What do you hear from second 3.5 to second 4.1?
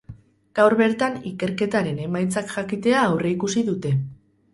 dute.